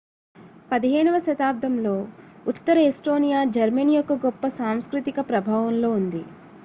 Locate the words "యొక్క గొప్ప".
3.95-4.47